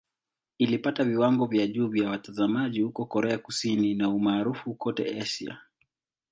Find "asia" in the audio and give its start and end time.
5.19-5.61